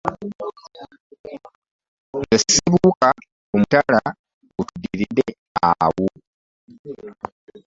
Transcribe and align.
Nze 2.17 2.35
nsibuka 2.43 3.07
ku 3.49 3.55
mutala 3.61 4.01
ogutuddirira 4.59 5.67
awo. 5.83 6.07